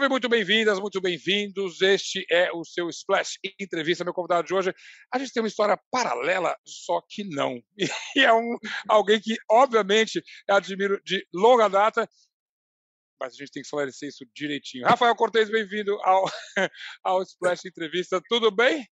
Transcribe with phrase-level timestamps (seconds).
[0.00, 1.82] Salve, muito bem-vindas, muito bem-vindos.
[1.82, 4.02] Este é o seu Splash Entrevista.
[4.02, 4.74] Meu convidado de hoje,
[5.12, 7.62] a gente tem uma história paralela, só que não.
[8.16, 8.56] E é um,
[8.88, 12.08] alguém que, obviamente, admiro de longa data,
[13.20, 14.86] mas a gente tem que esclarecer isso direitinho.
[14.86, 16.24] Rafael Cortez, bem-vindo ao,
[17.04, 18.22] ao Splash Entrevista.
[18.26, 18.88] Tudo bem?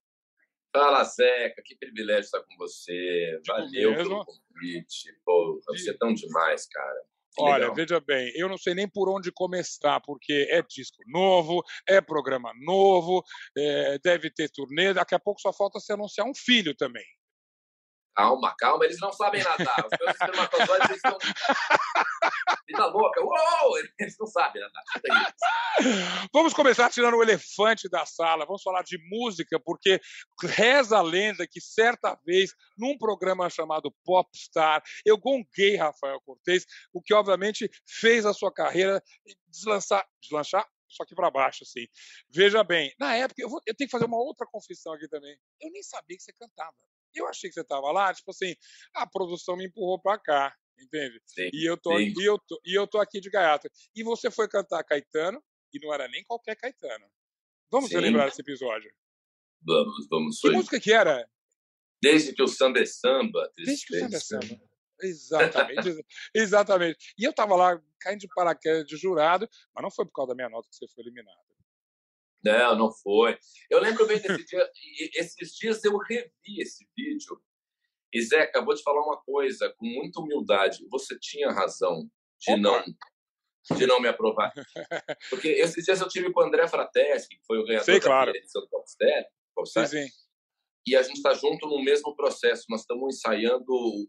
[0.76, 3.40] Fala, Zeca, que privilégio estar com você.
[3.46, 5.10] Valeu pelo convite.
[5.24, 7.02] Pô, você é tão demais, cara.
[7.40, 7.74] Olha, Legal.
[7.74, 12.52] veja bem, eu não sei nem por onde começar, porque é disco novo, é programa
[12.64, 13.22] novo,
[13.56, 17.04] é, deve ter turnê, daqui a pouco só falta se anunciar um filho também.
[18.18, 19.86] Calma, calma, eles não sabem nadar.
[19.86, 21.16] Os meus espermatozoides estão.
[22.66, 23.78] Vida louca, uou!
[23.96, 24.82] Eles não sabem nadar.
[26.34, 28.44] Vamos começar tirando o elefante da sala.
[28.44, 30.00] Vamos falar de música, porque
[30.42, 37.00] reza a lenda que certa vez, num programa chamado Popstar, eu gonguei Rafael Cortez, o
[37.00, 39.00] que obviamente fez a sua carreira
[39.46, 41.86] deslançar, deslanchar só que para baixo, assim.
[42.30, 45.38] Veja bem, na época, eu, vou, eu tenho que fazer uma outra confissão aqui também.
[45.60, 46.74] Eu nem sabia que você cantava.
[47.14, 48.54] Eu achei que você estava lá, tipo assim,
[48.94, 51.20] a produção me empurrou para cá, entende?
[51.26, 53.68] Sim, e, eu tô, e, eu tô, e eu tô aqui de gaiato.
[53.94, 55.42] E você foi cantar Caetano,
[55.72, 57.06] e não era nem qualquer Caetano.
[57.70, 58.90] Vamos relembrar esse episódio?
[59.62, 60.36] Vamos, vamos.
[60.36, 60.56] Que foi.
[60.56, 61.28] música que era?
[62.00, 63.50] Desde que o samba é samba.
[63.56, 64.68] Desde que o samba é samba.
[65.00, 67.14] Exatamente, exatamente.
[67.16, 70.34] E eu tava lá caindo de paraquedas de jurado, mas não foi por causa da
[70.34, 71.47] minha nota que você foi eliminado.
[72.44, 73.38] Não, não foi.
[73.70, 74.70] Eu lembro bem desse dia.
[75.14, 77.40] Esses dias eu revi esse vídeo.
[78.12, 80.86] E Zé, acabou de falar uma coisa com muita humildade.
[80.90, 82.08] Você tinha razão
[82.40, 82.82] de não
[83.76, 84.52] de não me aprovar.
[85.28, 88.32] Porque esses dias eu tive com o André Frateschi, que foi o ganhador Sei, claro.
[88.32, 89.88] da edição do Popstar.
[89.88, 90.12] Sim, sim.
[90.86, 92.64] E a gente está junto no mesmo processo.
[92.70, 93.66] Nós estamos ensaiando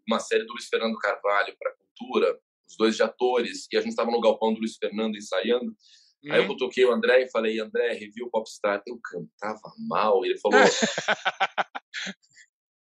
[0.08, 2.40] uma série do Luiz Fernando Carvalho para a Cultura,
[2.70, 5.76] os dois de atores, e a gente estava no galpão do Luiz Fernando ensaiando.
[6.24, 6.32] Hum.
[6.32, 8.82] Aí eu cutuquei o André e falei, André, review Popstar.
[8.86, 10.26] Eu cantava mal.
[10.26, 10.60] Ele falou...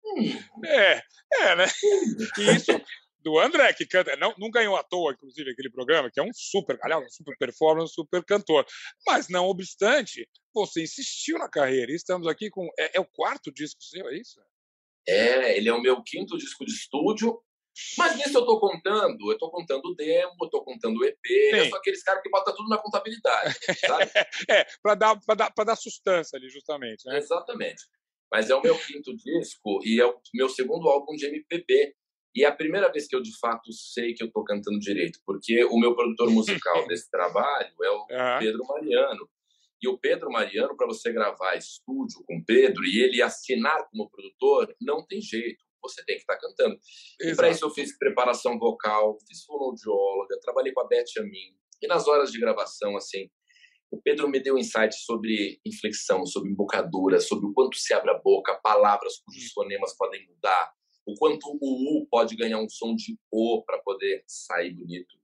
[0.04, 0.64] hum.
[0.64, 1.02] É,
[1.42, 1.66] é, né?
[2.38, 2.72] E isso
[3.26, 6.30] do André, que canta, não, não ganhou à toa, inclusive, aquele programa, que é um
[6.32, 8.64] super, aliás, um super performance, um super cantor.
[9.04, 11.90] Mas, não obstante, você insistiu na carreira.
[11.90, 12.68] E estamos aqui com.
[12.78, 14.40] É, é, o quarto disco seu, é isso?
[15.08, 17.42] É, ele é o meu quinto disco de estúdio.
[17.98, 21.56] Mas nisso eu estou contando, eu estou contando o demo, estou contando o EP, Sim.
[21.56, 24.10] eu sou aqueles caras que botam tudo na contabilidade, sabe?
[24.50, 27.06] é, para dar, dar, dar sustância ali, justamente.
[27.06, 27.18] Né?
[27.18, 27.84] Exatamente.
[28.32, 31.94] Mas é o meu quinto disco e é o meu segundo álbum de MPB.
[32.34, 35.18] E é a primeira vez que eu, de fato, sei que eu estou cantando direito,
[35.24, 38.38] porque o meu produtor musical desse trabalho é o uhum.
[38.38, 39.28] Pedro Mariano.
[39.80, 44.10] E o Pedro Mariano, para você gravar estúdio com o Pedro e ele assinar como
[44.10, 46.74] produtor, não tem jeito você tem que estar tá cantando.
[47.20, 47.32] Exato.
[47.32, 51.56] E para isso eu fiz preparação vocal, fiz fonoaudióloga, trabalhei com a Beth Amin.
[51.82, 53.28] E nas horas de gravação, assim,
[53.90, 58.18] o Pedro me deu insight sobre inflexão, sobre embocadura, sobre o quanto se abre a
[58.18, 60.72] boca, palavras cujos fonemas podem mudar,
[61.06, 65.14] o quanto o U pode ganhar um som de O para poder sair bonito.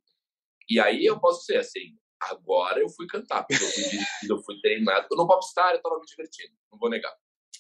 [0.70, 4.42] E aí eu posso ser assim, agora eu fui cantar, porque eu fui dirigido, eu
[4.44, 5.08] fui treinado.
[5.10, 7.14] No Popstar eu estava me divertindo, não vou negar.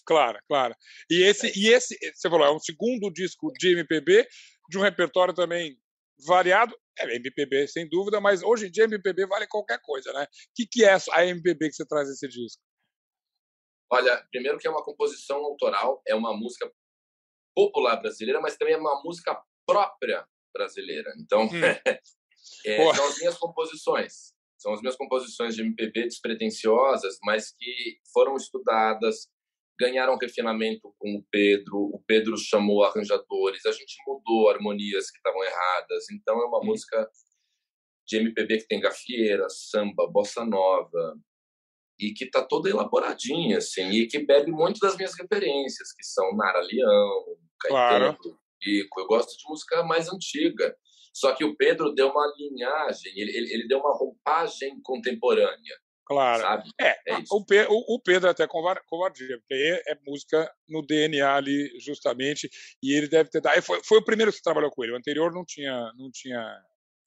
[0.04, 0.74] Claro, claro.
[1.10, 4.26] E esse, e esse, você falou, é um segundo disco de MPB,
[4.68, 5.76] de um repertório também
[6.26, 6.76] variado.
[6.98, 10.24] É MPB, sem dúvida, mas hoje em dia MPB vale qualquer coisa, né?
[10.24, 12.62] O que, que é a MPB que você traz esse disco?
[13.90, 16.70] Olha, primeiro que é uma composição autoral, é uma música
[17.54, 21.14] popular brasileira, mas também é uma música própria brasileira.
[21.18, 21.50] Então, hum.
[22.66, 24.32] é, são as minhas composições.
[24.58, 29.28] São as minhas composições de MPB despretensiosas, mas que foram estudadas,
[29.78, 35.42] ganharam refinamento com o Pedro, o Pedro chamou arranjadores, a gente mudou harmonias que estavam
[35.42, 36.10] erradas.
[36.10, 36.66] Então é uma hum.
[36.66, 37.08] música
[38.06, 41.16] de MPB que tem gafieira, samba, bossa nova
[41.98, 46.34] e que tá toda elaboradinha assim, e que bebe muito das minhas referências, que são
[46.36, 48.38] Nara Leão, Caetano, claro.
[48.60, 49.00] Pico.
[49.00, 50.76] Eu gosto de música mais antiga.
[51.14, 55.76] Só que o Pedro deu uma linhagem, ele, ele, ele deu uma roupagem contemporânea.
[56.04, 56.42] Claro.
[56.42, 56.70] Sabe?
[56.80, 61.70] É, é o, Pedro, o, Pedro até covardia, porque aí é música no DNA ali,
[61.78, 62.50] justamente,
[62.82, 63.62] e ele deve ter dado.
[63.62, 66.42] Foi, foi o primeiro que você trabalhou com ele, o anterior não tinha, não tinha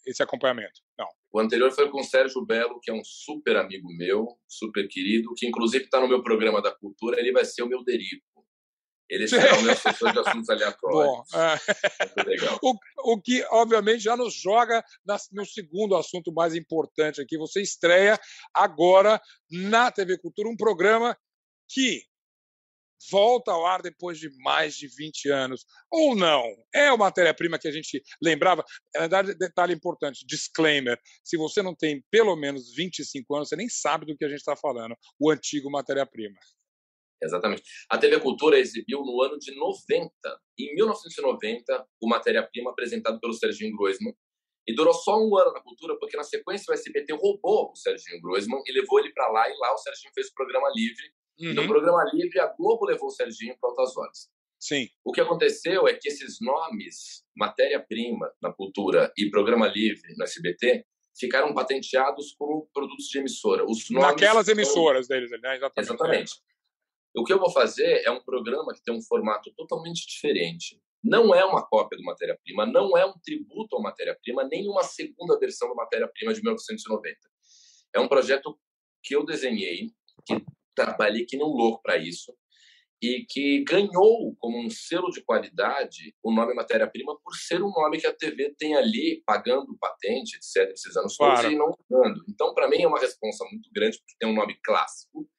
[0.08, 0.82] esse acompanhamento.
[0.98, 1.08] Não.
[1.34, 5.34] O anterior foi com o Sérgio Belo, que é um super amigo meu, super querido,
[5.36, 8.24] que inclusive está no meu programa da cultura, ele vai ser o meu Derico.
[9.10, 11.30] Ele será o meu assessor de assuntos aleatórios.
[11.32, 12.24] Bom, é...
[12.24, 12.60] legal.
[12.64, 12.76] O,
[13.14, 17.38] o, que, obviamente, já nos joga na, no segundo assunto mais importante aqui.
[17.38, 18.20] Você estreia
[18.54, 19.22] agora
[19.52, 21.16] na TV Cultura um programa
[21.70, 22.04] que
[23.12, 25.66] volta ao ar depois de mais de 20 anos.
[25.92, 26.44] Ou não?
[26.74, 28.64] É uma matéria-prima que a gente lembrava.
[28.94, 31.00] Na verdade, detalhe importante: disclaimer.
[31.24, 34.40] Se você não tem pelo menos 25 anos, você nem sabe do que a gente
[34.40, 34.96] está falando.
[35.20, 36.36] O antigo matéria-prima.
[37.22, 37.64] Exatamente.
[37.90, 40.12] A TV Cultura exibiu no ano de 90,
[40.60, 44.14] em 1990, o matéria-prima apresentado pelo Serginho Groisman.
[44.68, 48.22] E durou só um ano na Cultura, porque na sequência o SBT roubou o Serginho
[48.22, 49.48] Groisman e levou ele para lá.
[49.50, 51.06] E lá o Serginho fez o programa livre.
[51.40, 51.52] Uhum.
[51.52, 51.68] E no uhum.
[51.68, 54.30] programa livre, a Globo levou o Serginho para Altas Horas.
[54.60, 54.90] Sim.
[55.04, 60.84] O que aconteceu é que esses nomes, matéria-prima na Cultura e programa livre no SBT,
[61.18, 63.64] ficaram patenteados como produtos de emissora.
[63.64, 65.56] Os nomes Naquelas emissoras deles, né?
[65.56, 65.92] Exatamente.
[65.92, 66.34] Exatamente.
[67.16, 70.82] O que eu vou fazer é um programa que tem um formato totalmente diferente.
[71.04, 75.38] Não é uma cópia do matéria-prima, não é um tributo ao matéria-prima, nem uma segunda
[75.40, 77.18] versão do matéria-prima de 1990.
[77.94, 78.60] É um projeto
[79.04, 79.92] que eu desenhei,
[80.26, 80.44] que
[80.76, 82.36] trabalhei que não louco para isso,
[83.02, 88.00] e que ganhou como um selo de qualidade o nome matéria-prima por ser um nome
[88.00, 91.52] que a TV tem ali pagando patente, etc., esses anos todos claro.
[91.52, 92.24] e não dando.
[92.28, 95.30] Então, para mim, é uma responsa muito grande, porque tem um nome clássico,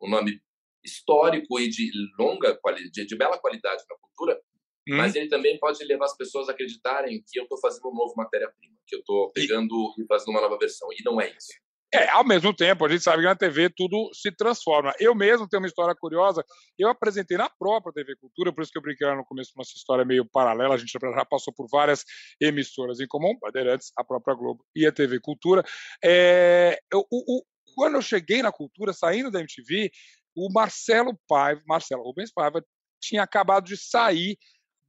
[0.00, 0.40] um nome
[0.88, 2.58] histórico e de longa
[2.92, 4.40] de, de bela qualidade na cultura,
[4.88, 4.96] hum.
[4.96, 8.14] mas ele também pode levar as pessoas a acreditarem que eu estou fazendo um novo
[8.16, 10.02] matéria-prima, que eu estou pegando e...
[10.02, 10.88] e fazendo uma nova versão.
[10.92, 11.52] E não é isso.
[11.92, 14.92] É, ao mesmo tempo, a gente sabe que na TV tudo se transforma.
[15.00, 16.44] Eu mesmo tenho uma história curiosa.
[16.78, 19.72] Eu apresentei na própria TV Cultura, por isso que eu brinquei no começo com essa
[19.74, 20.74] história meio paralela.
[20.74, 22.04] A gente já passou por várias
[22.38, 25.64] emissoras em comum, Bandeirantes, a própria Globo e a TV Cultura.
[26.04, 27.42] É, eu, o, o,
[27.74, 29.90] quando eu cheguei na Cultura, saindo da MTV,
[30.38, 32.64] o Marcelo Paiva, Marcelo Rubens Paiva,
[33.00, 34.38] tinha acabado de sair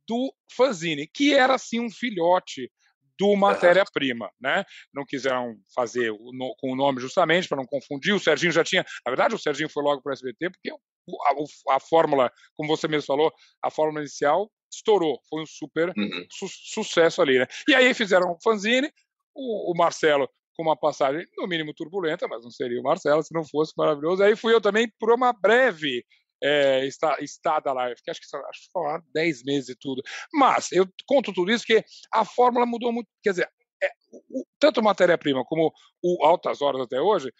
[0.07, 2.71] do Fanzine, que era assim um filhote
[3.19, 4.63] do matéria-prima, né?
[4.93, 8.13] Não quiseram fazer o, no, com o nome justamente para não confundir.
[8.13, 11.75] O Serginho já tinha, na verdade, o Serginho foi logo para o SBT porque a,
[11.75, 13.31] a, fórmula, como você mesmo falou,
[13.61, 16.25] a fórmula inicial estourou, foi um super uhum.
[16.31, 17.47] su sucesso ali, né?
[17.67, 18.89] E aí fizeram o fanzine,
[19.35, 20.29] o, o Marcelo
[20.59, 24.21] com uma passagem no mínimo turbulenta, mas não seria o Marcelo se não fosse maravilhoso.
[24.21, 26.05] Aí fui eu também por uma breve
[26.43, 26.85] é,
[27.21, 30.03] estada lá, que acho que acho que falaram 10 meses e tudo.
[30.33, 31.81] Mas eu conto tudo isso que
[32.13, 33.49] a fórmula mudou muito, quer dizer,
[33.81, 35.71] é, o, tanto matéria-prima como
[36.03, 37.31] o Altas Horas até hoje,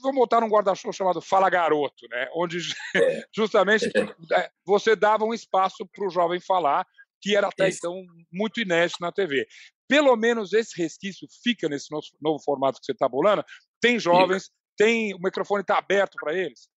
[0.00, 2.30] vou montar um guarda-chuva chamado Fala Garoto, né?
[2.34, 2.60] onde
[2.96, 3.24] é.
[3.36, 3.90] justamente
[4.32, 6.86] é, você dava um espaço para o jovem falar,
[7.20, 8.02] que era até então
[8.32, 9.46] muito inédito na TV
[9.88, 13.42] pelo menos esse resquício fica nesse novo, novo formato que você está bolando?
[13.80, 16.68] Tem jovens, tem o microfone está aberto para eles?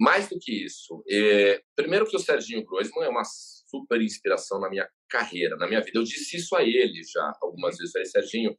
[0.00, 4.70] Mais do que isso, é, primeiro que o Serginho Groisman é uma super inspiração na
[4.70, 5.98] minha carreira, na minha vida.
[5.98, 7.92] Eu disse isso a ele já algumas vezes.
[7.92, 8.56] Falei, Serginho,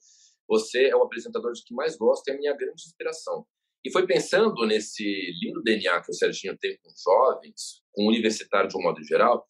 [0.48, 3.46] você é o apresentador de que mais gosto e é a minha grande inspiração.
[3.86, 5.04] E foi pensando nesse
[5.42, 9.48] lindo DNA que o Serginho tem com jovens, com universitário de um modo geral,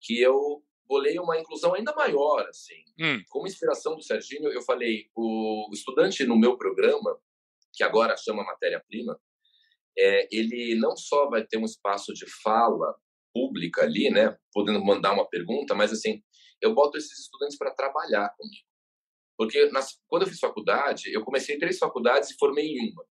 [0.00, 0.62] que eu
[0.92, 2.84] bolei uma inclusão ainda maior, assim.
[3.00, 3.22] Hum.
[3.30, 7.18] Como inspiração do Serginho, eu falei, o estudante no meu programa,
[7.72, 9.18] que agora chama Matéria-Prima,
[9.98, 12.94] é, ele não só vai ter um espaço de fala
[13.32, 16.22] pública ali, né, podendo mandar uma pergunta, mas assim,
[16.60, 18.66] eu boto esses estudantes para trabalhar comigo.
[19.38, 23.04] Porque nas, quando eu fiz faculdade, eu comecei três faculdades e formei em uma.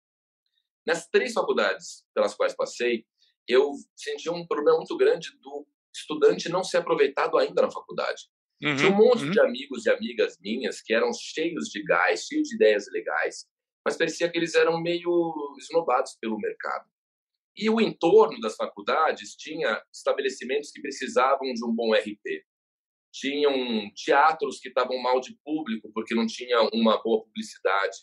[0.86, 3.06] Nessas três faculdades pelas quais passei,
[3.48, 8.28] eu senti um problema muito grande do estudante não ser aproveitado ainda na faculdade.
[8.62, 9.30] Uhum, Tinha um monte uhum.
[9.30, 13.46] de amigos e amigas minhas que eram cheios de gás, cheios de ideias legais,
[13.84, 16.88] mas parecia que eles eram meio esnobados pelo mercado.
[17.56, 22.44] E o entorno das faculdades tinha estabelecimentos que precisavam de um bom RP.
[23.12, 27.98] Tinham teatros que estavam mal de público porque não tinha uma boa publicidade.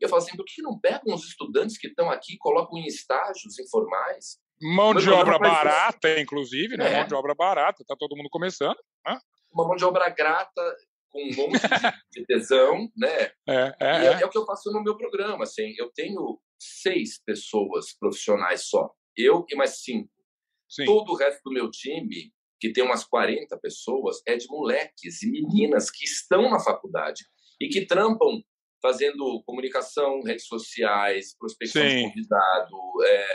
[0.00, 2.86] E eu falo assim, por que não pegam os estudantes que estão aqui, colocam em
[2.86, 6.20] estágios informais Mão de obra barata, isso.
[6.20, 6.92] inclusive, né?
[6.92, 6.96] É.
[6.98, 8.76] Mão de obra barata, tá todo mundo começando.
[9.06, 9.18] Né?
[9.52, 10.76] Uma mão de obra grata,
[11.10, 11.60] com um monte
[12.12, 13.30] de, tesão, né?
[13.48, 14.22] É, é, e é.
[14.22, 15.74] é o que eu faço no meu programa, assim.
[15.78, 18.90] Eu tenho seis pessoas profissionais só.
[19.16, 20.10] Eu e mais cinco.
[20.68, 20.84] Sim.
[20.86, 25.30] Todo o resto do meu time, que tem umas 40 pessoas, é de moleques e
[25.30, 27.24] meninas que estão na faculdade
[27.60, 28.42] e que trampam
[28.82, 31.96] fazendo comunicação, redes sociais, prospecção Sim.
[31.96, 33.26] de convidado, é,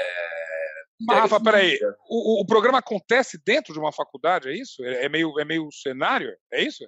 [0.99, 1.79] mas, Rafa, peraí,
[2.09, 4.83] o, o programa acontece dentro de uma faculdade, é isso?
[4.83, 6.87] É, é meio, é meio cenário, é isso?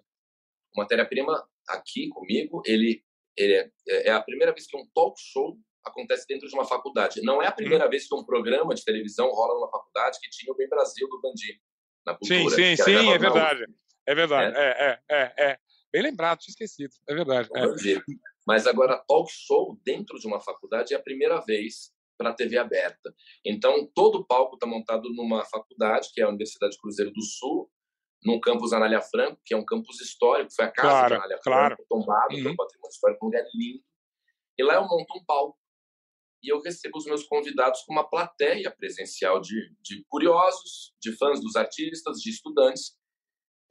[0.76, 3.04] Matéria-prima aqui comigo, ele,
[3.38, 6.66] ele é, é, é, a primeira vez que um talk show acontece dentro de uma
[6.66, 7.22] faculdade.
[7.22, 7.90] Não é a primeira hum.
[7.90, 11.22] vez que um programa de televisão rola numa faculdade que tinha o Bem Brasil do
[11.22, 11.62] Bandi
[12.06, 12.50] na cultura.
[12.50, 13.66] Sim, sim, sim, é verdade.
[14.06, 15.58] É verdade, é, é, é, é.
[15.94, 17.50] Bem lembrado, tinha esquecido, é verdade.
[17.56, 17.62] É.
[18.48, 21.92] Mas agora, talk show dentro de uma faculdade é a primeira vez
[22.22, 23.12] para a TV aberta.
[23.44, 27.68] Então, todo o palco está montado numa faculdade, que é a Universidade Cruzeiro do Sul,
[28.24, 31.40] no campus Anália Franco, que é um campus histórico, foi a casa claro, de Anália
[31.44, 31.76] claro.
[31.76, 32.44] Franco, tombado uhum.
[32.44, 33.84] pelo patrimônio histórico, um lugar lindo.
[34.60, 35.58] E lá eu monto um palco
[36.44, 41.42] e eu recebo os meus convidados com uma plateia presencial de, de curiosos, de fãs
[41.42, 42.96] dos artistas, de estudantes.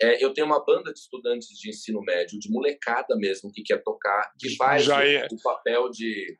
[0.02, 3.80] É, eu tenho uma banda de estudantes de ensino médio, de molecada mesmo, que quer
[3.84, 5.28] tocar, que faz o, é.
[5.30, 6.36] o papel de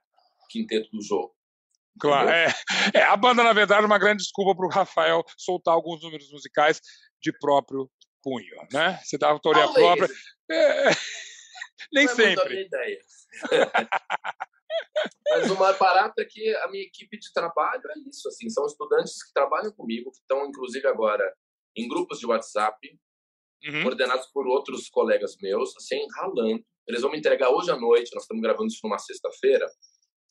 [0.50, 1.32] quinteto do jogo.
[2.00, 2.46] Claro, é,
[2.94, 6.30] é, a banda, na verdade, é uma grande desculpa para o Rafael soltar alguns números
[6.30, 6.80] musicais
[7.22, 7.90] de próprio
[8.22, 8.98] punho, né?
[9.02, 9.86] Você dá autoria Talvez.
[9.86, 10.08] própria.
[10.50, 10.90] É,
[11.92, 12.44] nem Não sempre.
[12.44, 13.00] É minha ideia.
[15.30, 18.66] Mas o mais barato é que a minha equipe de trabalho é isso, assim, são
[18.66, 21.24] estudantes que trabalham comigo, que estão inclusive agora
[21.76, 22.76] em grupos de WhatsApp,
[23.64, 23.82] uhum.
[23.82, 26.64] coordenados por outros colegas meus, assim, ralando.
[26.86, 29.66] Eles vão me entregar hoje à noite, nós estamos gravando isso numa sexta-feira.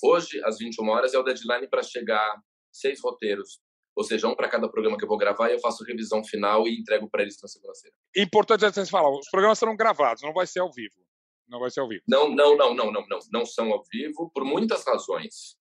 [0.03, 2.41] Hoje, às 21 horas, é o deadline para chegar
[2.71, 3.59] seis roteiros
[3.99, 6.65] ou seja, um para cada programa que eu vou gravar e eu faço revisão final
[6.65, 7.93] e entrego para eles na segunda-feira.
[8.15, 10.95] Importante é você falar, os programas serão gravados, não vai ser ao vivo.
[11.49, 12.03] Não vai ser ao vivo.
[12.07, 15.57] Não, não, não, não, não, não, não são ao vivo por muitas razões.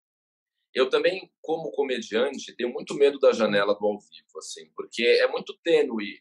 [0.72, 5.26] Eu também, como comediante, tenho muito medo da janela do ao vivo, assim, porque é
[5.26, 6.20] muito tênue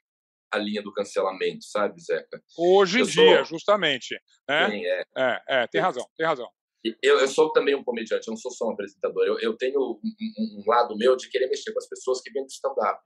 [0.52, 2.42] a linha do cancelamento, sabe, Zeca?
[2.58, 4.20] Hoje em dia, justamente.
[4.50, 4.70] Né?
[4.72, 5.04] Sim, é.
[5.16, 6.50] É, é, tem razão, tem razão.
[6.84, 9.26] Eu, eu sou também um comediante, eu não sou só um apresentador.
[9.26, 12.32] Eu, eu tenho um, um, um, lado meu de querer mexer com as pessoas que
[12.32, 13.00] vêm do stand-up.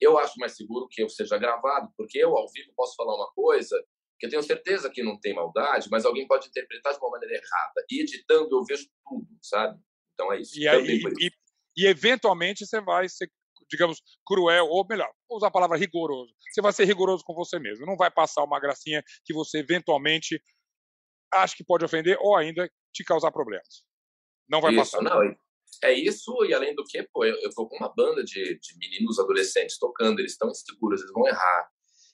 [0.00, 3.30] Eu acho mais seguro que eu seja gravado, porque eu, ao vivo, posso falar uma
[3.32, 3.76] coisa
[4.18, 7.34] que eu tenho certeza que não tem maldade, mas alguém pode interpretar de uma maneira
[7.34, 7.84] errada.
[7.90, 9.78] E editando eu vejo tudo, sabe?
[10.14, 10.58] Então é isso.
[10.58, 11.30] E, aí, e,
[11.76, 13.30] e, eventualmente você vai ser,
[13.70, 16.32] digamos, cruel, ou melhor, vou usar a palavra rigoroso.
[16.52, 17.86] Você vai ser rigoroso com você mesmo.
[17.86, 20.40] Não vai passar uma gracinha que você eventualmente
[21.32, 23.84] acha que pode ofender ou ainda te causar problemas.
[24.48, 25.02] Não vai isso, passar.
[25.02, 25.22] Não,
[25.84, 28.78] é isso, e além do que, pô, eu, eu tô com uma banda de, de
[28.78, 31.68] meninos adolescentes tocando, eles estão inseguros, eles vão errar.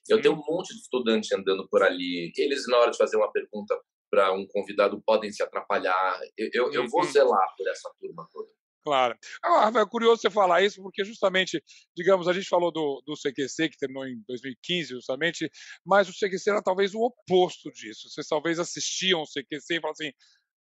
[0.09, 2.31] Eu tenho um monte de estudante andando por ali.
[2.37, 3.75] Eles, na hora de fazer uma pergunta
[4.11, 6.21] para um convidado, podem se atrapalhar.
[6.37, 7.11] Eu, eu, eu vou uhum.
[7.11, 8.49] zelar por essa turma toda.
[8.85, 9.17] Claro.
[9.43, 11.63] Ah, é curioso você falar isso, porque justamente,
[11.97, 15.51] digamos, a gente falou do, do CQC, que terminou em 2015, justamente,
[15.87, 18.11] mas o CQC era talvez o oposto disso.
[18.11, 20.13] Vocês talvez assistiam o CQC e falavam assim: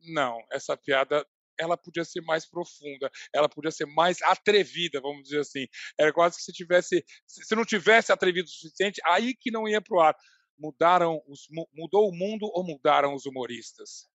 [0.02, 1.26] não, essa piada
[1.58, 5.66] ela podia ser mais profunda, ela podia ser mais atrevida, vamos dizer assim.
[5.98, 9.80] Era quase que se tivesse, se não tivesse atrevido o suficiente, aí que não ia
[9.80, 10.16] para o ar.
[10.58, 14.08] Mudaram os, mudou o mundo ou mudaram os humoristas?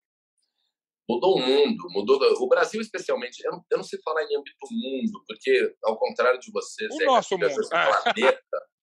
[1.07, 3.43] Mudou o mundo, mudou o Brasil especialmente.
[3.45, 7.05] Eu não, eu não sei falar em âmbito mundo, porque ao contrário de você, o
[7.05, 8.01] nosso mundo, é.
[8.01, 8.39] planeta,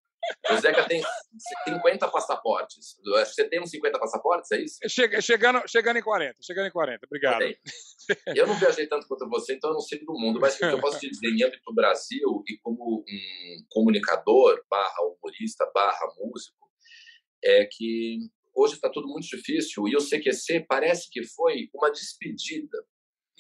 [0.51, 1.03] o Zeca tem
[1.67, 2.97] 50 passaportes.
[3.05, 4.79] Você tem uns 50 passaportes, é isso?
[4.89, 7.45] Chega, chegando, chegando em 40, chegando em 40, obrigado.
[8.35, 10.65] Eu não viajei tanto quanto você, então eu não sei do mundo, mas o que
[10.65, 16.71] eu posso te dizer em âmbito Brasil e como um comunicador, barra humorista, barra músico,
[17.45, 18.19] é que
[18.55, 22.79] hoje está tudo muito difícil e o CQC parece que foi uma despedida.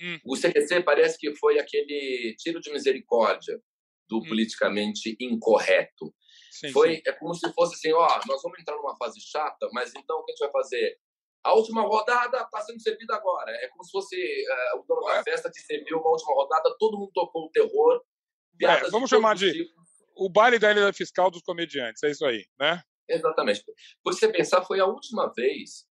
[0.01, 0.19] Hum.
[0.25, 3.61] O CQC parece que foi aquele tiro de misericórdia
[4.09, 4.23] do hum.
[4.23, 6.15] politicamente incorreto.
[6.53, 7.03] Sim, Foi, sim.
[7.07, 10.25] É como se fosse assim, ó, nós vamos entrar numa fase chata, mas então o
[10.25, 10.99] que a gente vai fazer?
[11.43, 13.51] A última rodada está sendo servida agora.
[13.51, 16.99] É como se fosse uh, o dono da festa te serviu uma última rodada, todo
[16.99, 18.03] mundo tocou o terror.
[18.63, 19.85] É, vamos de chamar de tipos.
[20.15, 22.83] o baile da ilha fiscal dos comediantes, é isso aí, né?
[23.09, 23.65] Exatamente.
[24.05, 25.87] Por você pensar, foi a última vez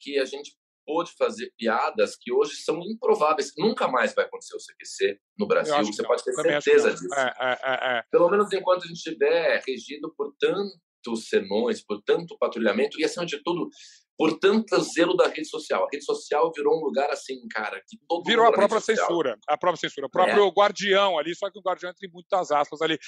[0.00, 3.52] que a gente pôde fazer piadas que hoje são improváveis.
[3.56, 7.14] Nunca mais vai acontecer o CQC no Brasil, você pode ter certeza disso.
[7.14, 12.02] É, é, é, é, Pelo menos enquanto a gente estiver regido por tantos sermões, por
[12.02, 13.68] tanto patrulhamento e, acima de tudo,
[14.16, 15.84] por tanto zelo da rede social.
[15.84, 19.36] A rede social virou um lugar assim, cara, que todo Virou a própria censura.
[19.48, 20.06] A própria censura.
[20.06, 20.50] O próprio é.
[20.50, 22.98] guardião ali, só que o guardião entre muitas aspas ali,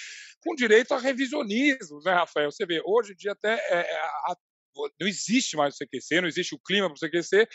[0.43, 2.51] com direito a revisionismo, né, Rafael?
[2.51, 4.37] Você vê, hoje em dia até é, é a,
[5.01, 7.49] não existe mais o CQC, não existe o clima para o CQC,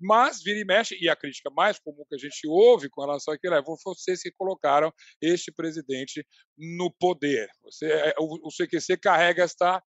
[0.00, 3.34] mas vira e mexe, e a crítica mais comum que a gente ouve com relação
[3.34, 7.50] àquilo é vocês que colocaram este presidente no poder.
[7.62, 9.82] Você, é, o, o CQC carrega esta,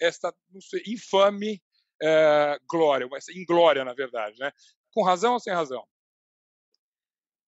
[0.00, 1.60] esta sei, infame
[2.00, 4.38] é, glória, essa inglória, na verdade.
[4.38, 4.52] Né?
[4.92, 5.84] Com razão ou sem razão?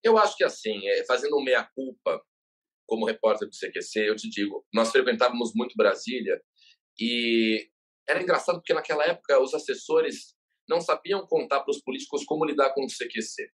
[0.03, 2.21] Eu acho que assim, é, fazendo meia-culpa
[2.87, 6.41] como repórter do CQC, eu te digo, nós frequentávamos muito Brasília
[6.99, 7.69] e
[8.09, 10.35] era engraçado porque naquela época os assessores
[10.69, 13.51] não sabiam contar para os políticos como lidar com o CQC.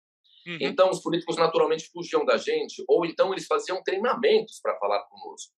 [0.47, 0.59] Uhum.
[0.61, 5.53] Então os políticos naturalmente fugiam da gente ou então eles faziam treinamentos para falar conosco.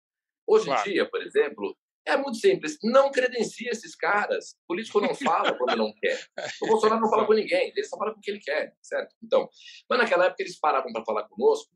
[0.46, 0.88] Hoje claro.
[0.88, 2.76] em dia, por exemplo, é muito simples.
[2.82, 4.52] Não credencia esses caras.
[4.64, 6.22] O político não fala quando não quer.
[6.62, 7.72] O Bolsonaro não fala com ninguém.
[7.74, 9.14] Ele só fala com o que ele quer, certo?
[9.22, 9.48] Então,
[9.88, 11.72] mas naquela época eles paravam para falar conosco.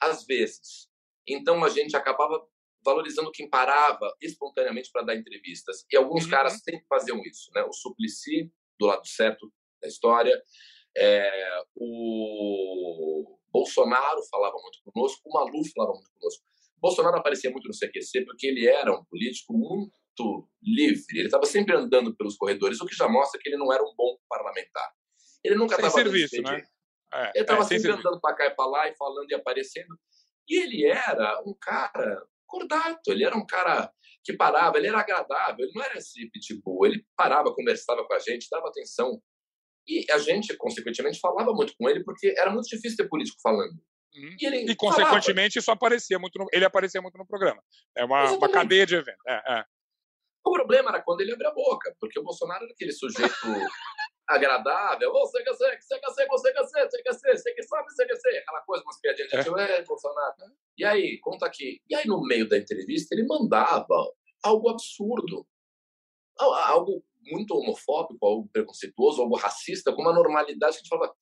[0.00, 0.90] às vezes.
[1.28, 2.44] Então a gente acabava
[2.84, 5.84] valorizando quem parava espontaneamente para dar entrevistas.
[5.90, 6.30] E alguns uhum.
[6.30, 7.62] caras sempre faziam isso, né?
[7.62, 10.40] O Suplicy, do lado certo da história,
[10.96, 16.42] é, o Bolsonaro falava muito conosco, o Maluf falava muito conosco.
[16.78, 21.18] Bolsonaro aparecia muito no CQC porque ele era um político muito livre.
[21.18, 23.94] Ele estava sempre andando pelos corredores, o que já mostra que ele não era um
[23.96, 24.90] bom parlamentar.
[25.44, 26.64] Ele nunca estava serviço, né?
[27.14, 29.96] É, ele estava é, sempre andando para cá e para lá e falando e aparecendo.
[30.48, 33.90] E ele era um cara cordato, ele era um cara
[34.22, 38.18] que parava, ele era agradável, ele não era esse pitbull, ele parava, conversava com a
[38.18, 39.20] gente, dava atenção.
[39.88, 43.72] E a gente, consequentemente, falava muito com ele, porque era muito difícil ter político falando.
[44.14, 44.36] Uhum.
[44.38, 47.60] E, ele e consequentemente, isso aparecia muito no, ele aparecia muito no programa.
[47.96, 49.22] É uma, uma cadeia de eventos.
[49.26, 49.64] É, é.
[50.44, 53.34] O problema era quando ele abria a boca, porque o Bolsonaro era aquele sujeito
[54.28, 55.10] agradável.
[55.10, 58.28] Ô, CQC, CQC, CQC, CQC, CQC, sabe CQC.
[58.38, 60.36] Aquela coisa, umas piadinhas de tio, é, Bolsonaro.
[60.76, 61.80] E aí, conta aqui.
[61.88, 64.12] E aí, no meio da entrevista, ele mandava
[64.42, 65.46] algo absurdo.
[66.38, 71.14] Algo muito homofóbico, algo preconceituoso, algo racista, com uma normalidade que a gente falava,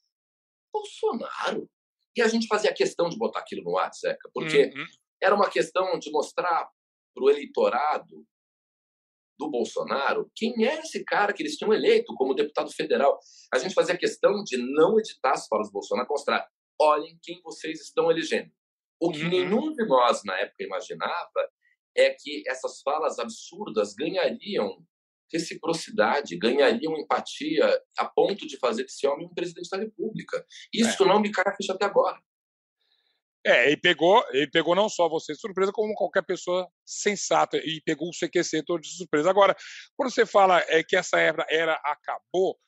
[0.72, 1.68] Bolsonaro?
[2.16, 4.86] E a gente fazia questão de botar aquilo no ar, Zeca, porque uhum.
[5.22, 6.68] era uma questão de mostrar
[7.14, 8.26] para o eleitorado
[9.40, 13.18] do Bolsonaro quem é esse cara que eles tinham eleito como deputado federal.
[13.52, 16.46] A gente fazia questão de não editar as falas do Bolsonaro, mostrar,
[16.78, 18.50] olhem quem vocês estão elegendo.
[19.00, 19.30] O que uhum.
[19.30, 21.48] nenhum de nós na época imaginava
[21.96, 24.84] é que essas falas absurdas ganhariam
[25.32, 30.44] reciprocidade, ganhariam empatia a ponto de fazer desse homem um presidente da República.
[30.74, 31.06] Isso é.
[31.06, 32.20] não me cai a ficha até agora.
[33.44, 37.80] É, e pegou, ele pegou não só você de surpresa, como qualquer pessoa sensata, e
[37.84, 39.30] pegou o CQC todo de surpresa.
[39.30, 39.56] Agora,
[39.96, 42.58] quando você fala é, que essa era, era acabou,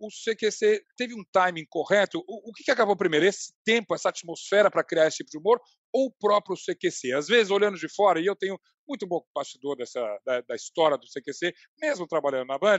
[0.00, 2.18] o CQC teve um timing correto?
[2.26, 3.26] O, o que, que acabou primeiro?
[3.26, 5.60] Esse tempo, essa atmosfera para criar esse tipo de humor,
[5.92, 7.12] ou o próprio CQC?
[7.12, 10.96] Às vezes, olhando de fora, e eu tenho muito bom bastidor dessa, da, da história
[10.96, 12.78] do CQC, mesmo trabalhando na Band,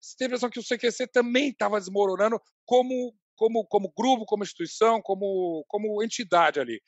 [0.00, 4.44] você tem a impressão que o CQC também estava desmoronando como como, como grupo, como
[4.44, 6.80] instituição, como, como entidade ali.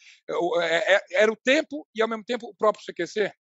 [0.63, 3.33] É, é, era o tempo e, ao mesmo tempo, o próprio CQC?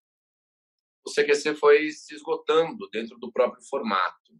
[1.06, 4.32] O CQC foi se esgotando dentro do próprio formato.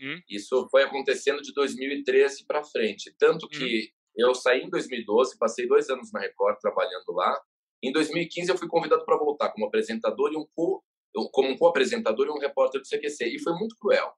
[0.00, 0.20] Hum.
[0.30, 3.12] Isso foi acontecendo de 2013 para frente.
[3.18, 4.28] Tanto que hum.
[4.28, 7.40] eu saí em 2012, passei dois anos na Record trabalhando lá.
[7.82, 10.84] Em 2015, eu fui convidado para voltar como apresentador e um co
[11.30, 13.34] como um co-apresentador e um repórter do CQC.
[13.34, 14.14] E foi muito cruel.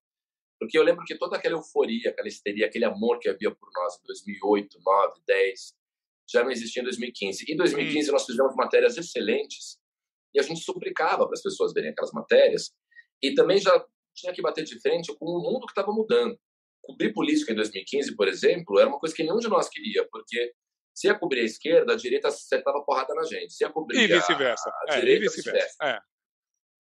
[0.65, 3.97] Porque eu lembro que toda aquela euforia, aquela histeria, aquele amor que havia por nós
[3.97, 5.75] em 2008, 9, 10,
[6.31, 7.45] já não existia em 2015.
[7.53, 8.13] Em 2015 hum.
[8.13, 9.79] nós fizemos matérias excelentes
[10.35, 12.73] e a gente suplicava para as pessoas verem aquelas matérias
[13.23, 16.39] e também já tinha que bater de frente com o mundo que estava mudando.
[16.83, 20.53] Cobrir política em 2015, por exemplo, era uma coisa que nenhum de nós queria, porque
[20.95, 23.53] se ia cobrir a esquerda, a direita acertava porrada na gente.
[23.53, 24.71] Se ia cobrir e vice-versa.
[24.71, 25.77] A, a é, direita, vice-versa.
[25.83, 25.99] É.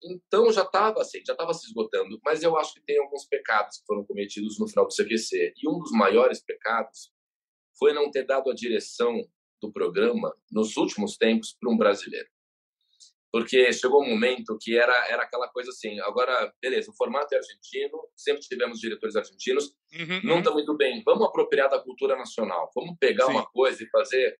[0.04, 2.18] Então já estava assim, já estava se esgotando.
[2.24, 5.54] Mas eu acho que tem alguns pecados que foram cometidos no final do CQC.
[5.56, 7.12] E um dos maiores pecados
[7.78, 9.14] foi não ter dado a direção
[9.60, 12.28] do programa nos últimos tempos para um brasileiro.
[13.32, 17.38] Porque chegou um momento que era, era aquela coisa assim, agora, beleza, o formato é
[17.38, 20.54] argentino, sempre tivemos diretores argentinos, uhum, não está uhum.
[20.54, 23.32] muito bem, vamos apropriar da cultura nacional, vamos pegar Sim.
[23.32, 24.38] uma coisa e fazer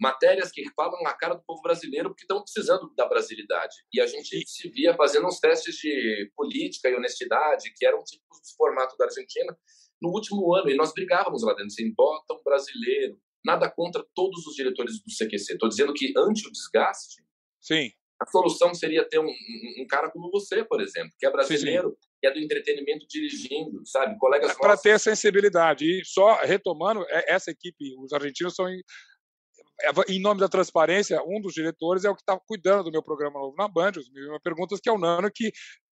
[0.00, 3.74] matérias que falam a cara do povo brasileiro porque estão precisando da brasilidade.
[3.92, 8.38] E a gente se via fazendo uns testes de política e honestidade, que eram tipos
[8.38, 9.56] de formato da Argentina,
[10.00, 10.68] no último ano.
[10.70, 13.16] E nós brigávamos lá dentro, assim, bota um brasileiro.
[13.44, 15.54] Nada contra todos os diretores do CQC.
[15.54, 17.22] Estou dizendo que, ante o desgaste,
[17.60, 17.90] Sim.
[18.20, 21.90] a solução seria ter um, um, um cara como você, por exemplo, que é brasileiro,
[21.90, 22.08] sim, sim.
[22.20, 24.16] que é do entretenimento dirigindo, sabe?
[24.18, 25.84] Colegas é, Para ter sensibilidade.
[25.84, 28.66] E só retomando, é, essa equipe, os argentinos são
[30.08, 33.40] em nome da transparência, um dos diretores é o que está cuidando do meu programa
[33.40, 35.52] novo na Band, os Mil Perguntas, que é o Nano, que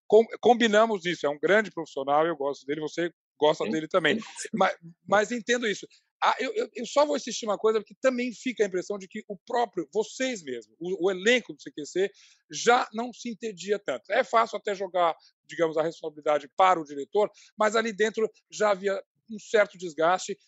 [0.06, 1.26] com, combinamos isso.
[1.26, 4.18] É um grande profissional, eu gosto dele, você gosta sim, dele também.
[4.52, 5.86] Mas, mas, entendo isso.
[6.22, 9.06] Ah, eu, eu, eu, só vou insistir uma coisa, porque também fica a impressão de
[9.06, 12.10] que o próprio, vocês mesmos, o, o, elenco do CQC,
[12.50, 14.10] já não se entendia tanto.
[14.10, 18.98] É fácil até jogar, digamos, a responsabilidade para o diretor, mas ali dentro já havia
[19.30, 20.38] um certo desgaste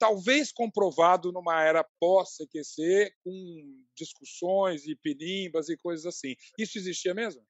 [0.00, 6.34] talvez comprovado numa era pós-CQC, com discussões e penimbas e coisas assim.
[6.58, 7.42] Isso existia mesmo?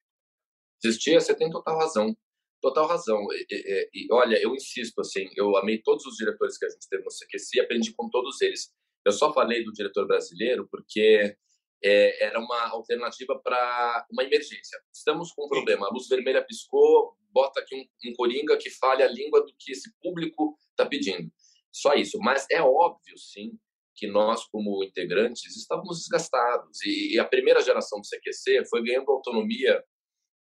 [0.83, 2.15] Existia, você tem total razão.
[2.61, 3.25] Total razão.
[3.31, 6.87] E, e, e, olha, eu insisto, assim, eu amei todos os diretores que a gente
[6.89, 8.69] teve no CQC e aprendi com todos eles.
[9.05, 11.35] Eu só falei do diretor brasileiro porque
[11.83, 14.77] é, era uma alternativa para uma emergência.
[14.93, 19.01] Estamos com um problema, a luz vermelha piscou, bota aqui um, um coringa que fale
[19.03, 21.31] a língua do que esse público está pedindo.
[21.71, 22.17] Só isso.
[22.19, 23.57] Mas é óbvio, sim,
[23.95, 26.81] que nós, como integrantes, estávamos desgastados.
[26.83, 29.83] E, a primeira geração do CQC foi ganhando autonomia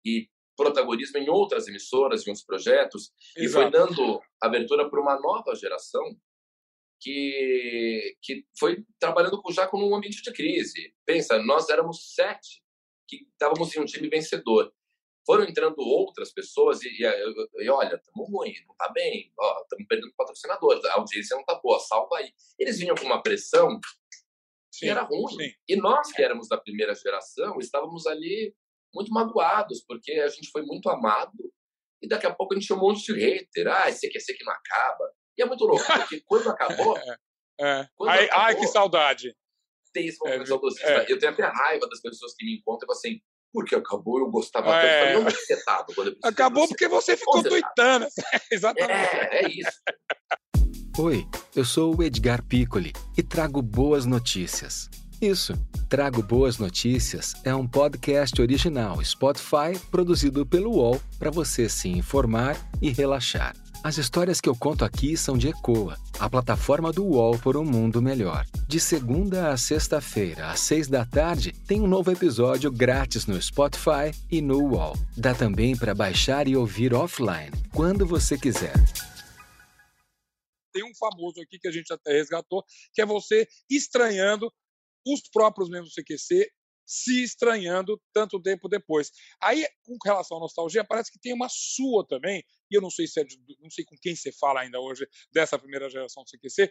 [0.05, 3.39] e protagonismo em outras emissoras, em outros projetos, Exato.
[3.39, 6.03] e foi dando abertura para uma nova geração
[6.99, 10.93] que, que foi trabalhando com, já com um ambiente de crise.
[11.05, 12.63] Pensa, nós éramos sete
[13.07, 14.73] que estávamos em um time vencedor.
[15.27, 19.29] Foram entrando outras pessoas e, e, e olha, estamos ruim, não está bem,
[19.61, 22.31] estamos perdendo patrocinadores, a audiência não está boa, salva aí.
[22.57, 23.77] Eles vinham com uma pressão
[24.71, 25.27] que sim, era ruim.
[25.27, 25.51] Sim.
[25.67, 28.55] E nós, que éramos da primeira geração, estávamos ali
[28.95, 31.37] muito magoados, porque a gente foi muito amado
[32.01, 33.67] e daqui a pouco a gente tinha um monte de hater.
[33.67, 35.11] Ah, esse aqui, esse aqui não acaba.
[35.37, 36.97] E é muito louco, porque quando acabou.
[36.97, 37.17] é,
[37.59, 37.89] é.
[37.95, 39.35] Quando ai, acabou, ai, que saudade!
[39.93, 40.87] Tem esse momento é, saudosista.
[40.87, 41.11] É.
[41.11, 43.21] Eu tenho até raiva das pessoas que me encontram e falam assim.
[43.53, 45.13] Porque acabou, eu gostava é.
[45.13, 45.36] tanto.
[45.49, 48.07] Eu quando eu Acabou porque você ficou tweetando.
[48.51, 49.15] Exatamente.
[49.15, 49.81] É, é isso.
[50.99, 54.89] Oi, eu sou o Edgar Piccoli e trago boas notícias.
[55.21, 55.53] Isso,
[55.89, 62.55] Trago Boas Notícias é um podcast original Spotify produzido pelo UOL para você se informar
[62.81, 63.55] e relaxar.
[63.83, 67.63] As histórias que eu conto aqui são de Ecoa, a plataforma do UOL por um
[67.63, 68.45] mundo melhor.
[68.67, 74.11] De segunda a sexta-feira, às seis da tarde, tem um novo episódio grátis no Spotify
[74.29, 74.93] e no UOL.
[75.15, 78.73] Dá também para baixar e ouvir offline, quando você quiser.
[80.73, 82.63] Tem um famoso aqui que a gente até resgatou,
[82.93, 84.51] que é você estranhando
[85.05, 86.49] os próprios membros do CQC
[86.87, 89.11] se estranhando tanto tempo depois.
[89.41, 93.08] Aí, com relação à nostalgia, parece que tem uma sua também, e eu não sei
[93.08, 96.30] se é de, não sei com quem você fala ainda hoje dessa primeira geração do
[96.30, 96.69] CQC,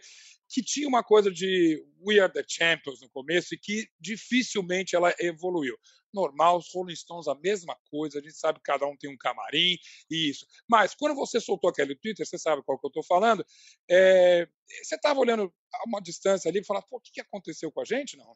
[0.49, 5.13] que tinha uma coisa de We Are the Champions no começo e que dificilmente ela
[5.19, 5.75] evoluiu.
[6.13, 9.17] Normal, os Rolling Stones a mesma coisa, a gente sabe que cada um tem um
[9.17, 9.77] camarim
[10.09, 10.45] e isso.
[10.69, 13.45] Mas quando você soltou aquele Twitter, você sabe qual que eu estou falando,
[13.89, 14.47] é,
[14.83, 17.85] você estava olhando a uma distância ali e falava, pô, o que aconteceu com a
[17.85, 18.17] gente?
[18.17, 18.35] Não.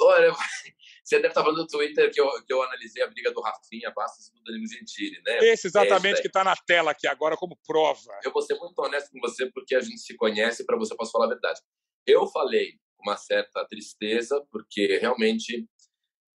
[0.00, 0.32] Olha,
[1.04, 3.92] você deve estar falando do Twitter que eu, que eu analisei a briga do Rafinha
[3.94, 5.38] Bastos e do Danilo Gentili, né?
[5.42, 8.18] Esse exatamente é que está na tela aqui agora como prova.
[8.24, 10.94] Eu vou ser muito honesto com você porque a gente se conhece e para você
[10.96, 11.60] posso falar a verdade.
[12.06, 15.66] Eu falei com uma certa tristeza porque realmente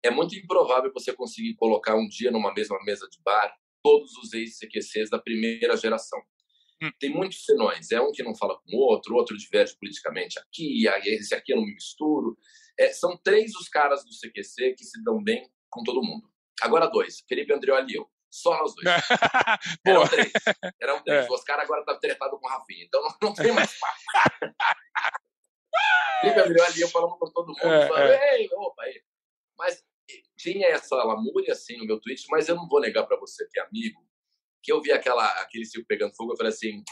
[0.04, 4.34] é muito improvável você conseguir colocar um dia numa mesma mesa de bar todos os
[4.34, 6.19] ex-CQCs da primeira geração.
[6.82, 6.91] Hum.
[7.00, 7.91] Tem muitos senões.
[7.91, 11.58] É um que não fala com o outro, outro diverge politicamente aqui, esse aqui eu
[11.58, 12.38] não me misturo.
[12.80, 16.28] É, são três os caras do CQC que se dão bem com todo mundo.
[16.62, 18.10] Agora dois, Felipe Andreoli e eu.
[18.32, 18.88] Só nós dois.
[19.86, 20.32] Eram três.
[20.82, 21.26] Eram três.
[21.26, 21.30] É.
[21.30, 23.72] O Oscar agora tá tretado com o Rafinha, então não, não tem mais
[26.22, 27.64] Felipe Andreoli e eu falamos com todo mundo.
[27.64, 28.40] É, falando, é.
[28.40, 29.04] Ei, opa, aí.
[29.58, 29.84] Mas
[30.38, 33.60] tinha essa lamúria assim no meu tweet, mas eu não vou negar para você que
[33.60, 34.04] é amigo,
[34.62, 36.84] que eu vi aquela, aquele circo pegando fogo, eu falei assim,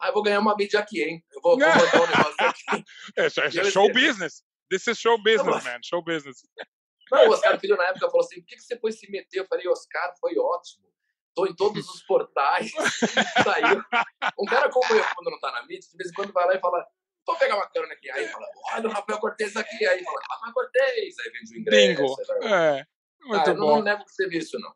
[0.00, 1.24] ah, eu vou ganhar uma mídia aqui, hein?
[1.30, 2.84] Eu vou, vou botar um negócio aqui.
[3.16, 4.42] É, é show business.
[4.70, 5.80] This is show business, man.
[5.82, 6.42] Show business.
[7.10, 9.40] Não, o Oscar Filho na época falou assim: por que, que você foi se meter?
[9.40, 10.88] Eu falei, Oscar, foi ótimo.
[11.34, 12.70] Tô em todos os portais.
[13.44, 13.82] Saiu.
[14.38, 16.54] Um cara como eu, quando não tá na mídia, de vez em quando vai lá
[16.54, 16.86] e fala:
[17.26, 18.10] vou pegar uma câmera aqui.
[18.10, 19.86] Aí fala: olha o Rafael Cortez aqui.
[19.86, 21.18] Aí fala: Rafael Cortez.
[21.18, 22.02] Aí vende o ingresso.
[22.02, 22.16] Bingo.
[22.44, 22.86] É.
[23.22, 23.82] Muito ah, bom.
[23.82, 24.72] Não, você viu isso, não.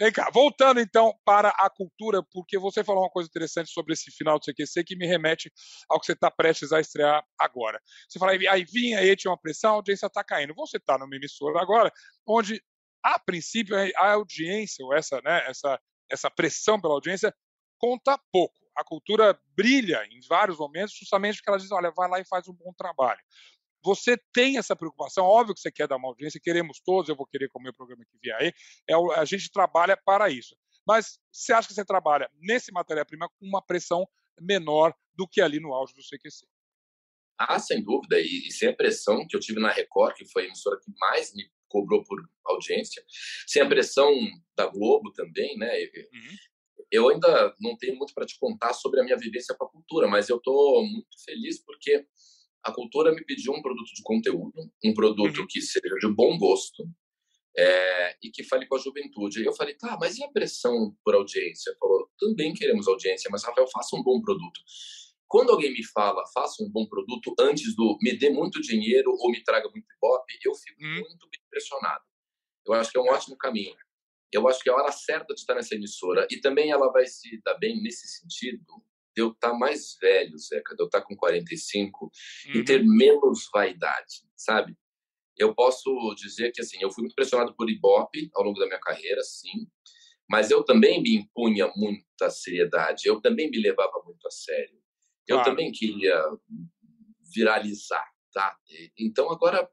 [0.00, 4.12] Vem cá, voltando então para a cultura, porque você falou uma coisa interessante sobre esse
[4.12, 5.52] final do CQC que me remete
[5.88, 7.80] ao que você está prestes a estrear agora.
[8.08, 10.54] Você fala, aí vinha, aí tinha uma pressão, a audiência está caindo.
[10.54, 11.92] Você está numa emissora agora,
[12.24, 12.62] onde,
[13.02, 17.34] a princípio, a audiência, ou essa, né, essa, essa pressão pela audiência,
[17.76, 18.54] conta pouco.
[18.76, 22.46] A cultura brilha em vários momentos, justamente porque ela diz: olha, vai lá e faz
[22.46, 23.18] um bom trabalho
[23.82, 27.26] você tem essa preocupação, óbvio que você quer dar uma audiência, queremos todos, eu vou
[27.26, 28.52] querer com o meu programa que vier aí,
[28.88, 30.56] é, a gente trabalha para isso.
[30.86, 34.06] Mas você acha que você trabalha nesse matéria-prima com uma pressão
[34.40, 36.46] menor do que ali no auge do CQC?
[37.38, 40.42] Ah, sem dúvida, e, e sem a pressão que eu tive na Record, que foi
[40.42, 43.04] a emissora que mais me cobrou por audiência,
[43.46, 44.12] sem a pressão
[44.56, 45.70] da Globo também, né?
[45.78, 46.36] Uhum.
[46.90, 50.08] Eu ainda não tenho muito para te contar sobre a minha vivência com a cultura,
[50.08, 52.06] mas eu estou muito feliz porque
[52.64, 55.46] a cultura me pediu um produto de conteúdo, um produto uhum.
[55.48, 56.84] que seja de bom gosto
[57.56, 59.44] é, e que fale com a juventude.
[59.44, 61.74] Eu falei, tá, mas e a pressão por audiência?
[61.78, 64.60] Falou, também queremos audiência, mas Rafael, faça um bom produto.
[65.26, 69.30] Quando alguém me fala, faça um bom produto antes do me dê muito dinheiro ou
[69.30, 71.00] me traga muito pop, eu fico uhum.
[71.00, 72.04] muito impressionado.
[72.66, 73.76] Eu acho que é um ótimo caminho.
[74.32, 76.26] Eu acho que é a hora certa de estar nessa emissora.
[76.30, 78.62] E também ela vai se dar bem nesse sentido,
[79.18, 82.52] de eu estar tá mais velho, Zeca, de eu estar tá com 45 uhum.
[82.54, 84.76] e ter menos vaidade, sabe?
[85.36, 88.78] Eu posso dizer que, assim, eu fui muito pressionado por Ibope ao longo da minha
[88.78, 89.66] carreira, sim,
[90.30, 94.78] mas eu também me impunha muita seriedade, eu também me levava muito a sério.
[95.26, 95.50] Eu claro.
[95.50, 96.22] também queria
[97.34, 98.56] viralizar, tá?
[98.96, 99.68] Então agora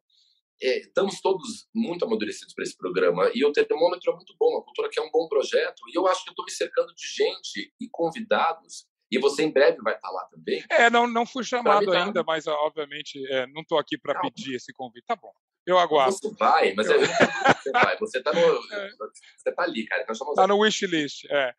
[0.61, 4.63] é, estamos todos muito amadurecidos para esse programa e o termômetro é muito bom, a
[4.63, 7.87] cultura quer um bom projeto e eu acho que estou me cercando de gente e
[7.89, 10.63] convidados e você em breve vai estar lá também.
[10.69, 14.73] É, não, não fui chamado ainda, mas obviamente é, não estou aqui para pedir esse
[14.73, 15.05] convite.
[15.05, 15.31] Tá bom.
[15.65, 16.13] Eu aguardo.
[16.13, 16.99] Você vai, mas eu...
[17.63, 17.97] você vai.
[17.97, 18.89] Você está é.
[19.37, 20.05] Você tá ali, cara.
[20.09, 21.25] Está no wishlist.
[21.29, 21.53] É.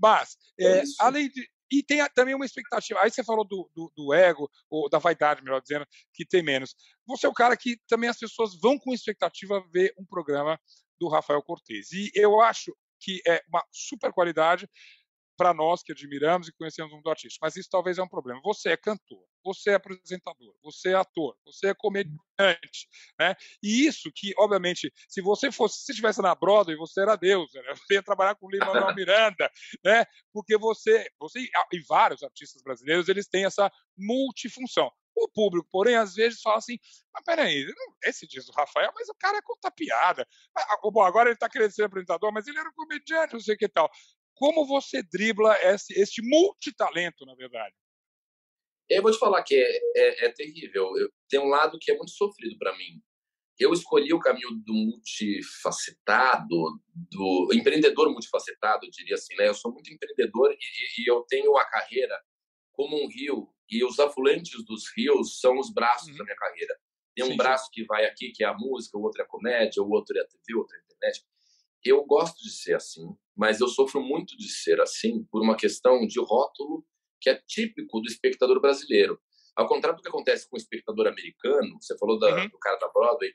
[0.00, 1.48] Mas, é, além de.
[1.70, 3.00] E tem também uma expectativa.
[3.00, 6.74] Aí você falou do, do, do, ego, ou da vaidade, melhor dizendo, que tem menos.
[7.06, 10.60] Você é o cara que também as pessoas vão com expectativa ver um programa
[11.00, 11.90] do Rafael Cortez.
[11.92, 14.68] E eu acho que é uma super qualidade
[15.42, 17.44] para nós que admiramos e conhecemos o mundo artístico.
[17.44, 18.40] Mas isso talvez é um problema.
[18.44, 23.34] Você é cantor, você é apresentador, você é ator, você é comediante, né?
[23.60, 27.74] E isso que, obviamente, se você fosse, se estivesse na Broadway, você era Deus, né?
[27.74, 29.50] Você ia trabalhar com o Lima Miranda,
[29.84, 30.04] né?
[30.32, 34.92] Porque você, você e vários artistas brasileiros, eles têm essa multifunção.
[35.14, 36.78] O público, porém, às vezes fala assim:
[37.12, 37.66] mas peraí,
[38.04, 40.26] esse diz o Rafael, mas o cara conta piada.
[40.56, 43.54] Ah, bom, agora ele está querendo ser apresentador, mas ele era um comediante, não sei
[43.54, 43.90] o que tal.
[44.42, 47.76] Como você dribla esse, esse multitalento, na verdade?
[48.90, 50.96] Eu vou te falar que é, é, é terrível.
[50.96, 53.00] Eu, tem um lado que é muito sofrido para mim.
[53.56, 56.48] Eu escolhi o caminho do multifacetado,
[56.92, 59.46] do empreendedor multifacetado, eu diria assim, né?
[59.46, 62.20] Eu sou muito empreendedor e, e eu tenho a carreira
[62.72, 66.16] como um rio e os afluentes dos rios são os braços uhum.
[66.16, 66.76] da minha carreira.
[67.14, 67.70] Tem um sim, braço sim.
[67.74, 70.20] que vai aqui, que é a música, o outro é a comédia, o outro é
[70.20, 71.24] a TV, o outro é a internet.
[71.84, 76.06] Eu gosto de ser assim, mas eu sofro muito de ser assim por uma questão
[76.06, 76.84] de rótulo
[77.20, 79.18] que é típico do espectador brasileiro.
[79.56, 82.48] Ao contrário do que acontece com o espectador americano, você falou da, uhum.
[82.48, 83.32] do cara da Broadway,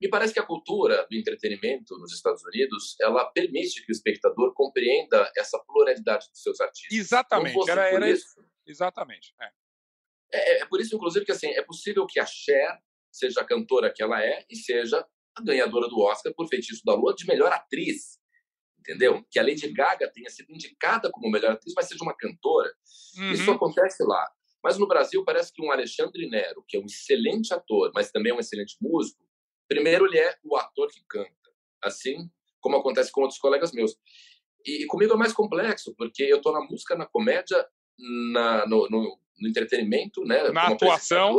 [0.00, 4.52] me parece que a cultura do entretenimento nos Estados Unidos ela permite que o espectador
[4.52, 6.98] compreenda essa pluralidade dos seus artistas.
[6.98, 8.44] Exatamente, era, era isso.
[8.66, 9.32] Exatamente.
[9.40, 9.50] É.
[10.32, 10.66] É, é.
[10.66, 12.80] por isso, inclusive, que assim é possível que a Cher
[13.12, 16.94] seja a cantora que ela é e seja a ganhadora do Oscar por Feitiço da
[16.94, 18.18] Lua de melhor atriz.
[18.82, 19.24] Entendeu?
[19.30, 22.68] Que a Lady Gaga tenha sido indicada como melhor atriz, mas seja uma cantora.
[23.16, 23.30] Uhum.
[23.30, 24.28] Isso acontece lá.
[24.62, 28.32] Mas no Brasil parece que um Alexandre Nero, que é um excelente ator, mas também
[28.32, 29.20] é um excelente músico,
[29.68, 31.30] primeiro ele é o ator que canta.
[31.80, 32.28] Assim
[32.60, 33.96] como acontece com outros colegas meus.
[34.64, 37.64] E, comigo é mais complexo, porque eu estou na música, na comédia,
[38.32, 40.48] na, no, no, no entretenimento, né?
[40.50, 41.36] Na atuação.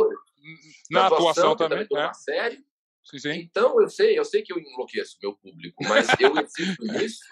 [0.90, 1.86] Na, na atuação, atuação também.
[1.86, 2.06] também é.
[2.06, 2.64] na série.
[3.04, 3.32] Sim, sim.
[3.32, 7.24] Então, eu sei, eu sei que eu enlouqueço meu público, mas eu insisto nisso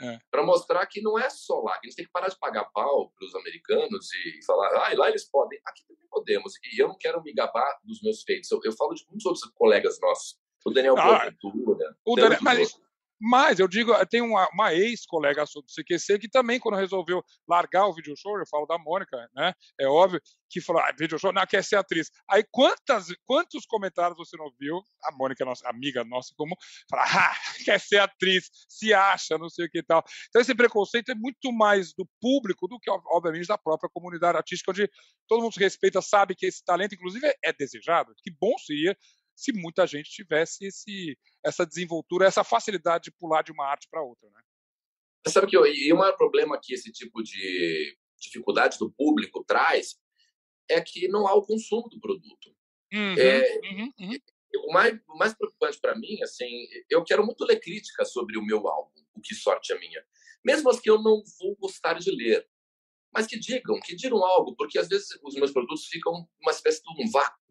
[0.00, 0.18] é.
[0.30, 2.64] para mostrar que não é só lá, que a gente tem que parar de pagar
[2.66, 6.52] pau para os americanos e falar, ah, lá eles podem, aqui também podemos.
[6.72, 8.50] E eu não quero me gabar dos meus feitos.
[8.50, 10.38] Eu, eu falo de muitos outros colegas nossos.
[10.64, 11.96] O Daniel ah, Boaventura.
[12.04, 12.80] O Daniel, mas,
[13.20, 17.94] mas eu digo, tem uma, uma ex-colega do CQC que também, quando resolveu largar o
[17.94, 19.54] video show, eu falo da Mônica, né?
[19.80, 22.10] É óbvio, que falou, ah, video show, não, quer ser atriz.
[22.30, 24.80] Aí quantas, quantos comentários você não viu?
[25.04, 26.56] A Mônica, nossa amiga nossa como
[26.90, 30.04] fala, ah, quer ser atriz, se acha, não sei o que e tal.
[30.28, 34.70] Então esse preconceito é muito mais do público do que, obviamente, da própria comunidade artística,
[34.70, 34.90] onde
[35.28, 38.12] todo mundo se respeita, sabe que esse talento, inclusive, é desejado.
[38.22, 38.96] Que bom seria
[39.36, 44.02] se muita gente tivesse esse, essa desenvoltura, essa facilidade de pular de uma arte para
[44.02, 44.40] outra, né?
[45.28, 49.96] Sabe que e o maior problema que esse tipo de dificuldade do público traz
[50.68, 52.56] é que não há o consumo do produto.
[52.92, 54.18] Uhum, é, uhum, uhum.
[54.68, 58.42] O, mais, o mais preocupante para mim, assim, eu quero muito ler críticas sobre o
[58.42, 60.02] meu álbum, o que sorte é minha,
[60.44, 62.48] mesmo as que eu não vou gostar de ler,
[63.12, 66.82] mas que digam, que digam algo, porque às vezes os meus produtos ficam uma espécie
[66.82, 67.45] de um vácuo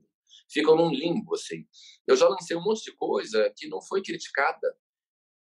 [0.49, 1.65] ficam num limbo, assim.
[2.07, 4.75] Eu já lancei um monte de coisa que não foi criticada,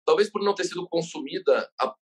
[0.06, 1.96] talvez por não ter sido consumida a,